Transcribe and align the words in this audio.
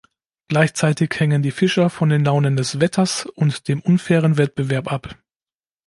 Gleichzeitig 0.47 1.11
hängen 1.19 1.43
die 1.43 1.51
Fischer 1.51 1.91
von 1.91 2.09
den 2.09 2.25
Launen 2.25 2.55
des 2.55 2.79
Wetters 2.79 3.27
und 3.27 3.67
dem 3.67 3.81
unfairen 3.81 4.35
Wettbewerb 4.39 4.91
ab. 4.91 5.15